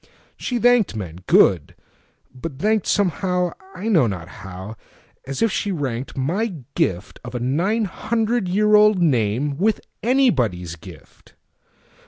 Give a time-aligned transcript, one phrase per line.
[0.35, 1.75] She thanked men,—good!
[2.33, 8.99] but thankedSomehow—I know not how—as if she rankedMy gift of a nine hundred years old
[8.99, 11.35] nameWith anybody's gift.